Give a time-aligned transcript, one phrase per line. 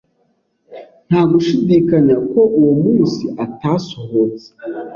[1.07, 4.47] Nta gushidikanya ko uwo munsi atasohotse.